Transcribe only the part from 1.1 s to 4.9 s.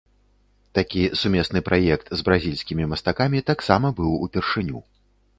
сумесны праект з бразільскімі мастакамі таксама быў упершыню.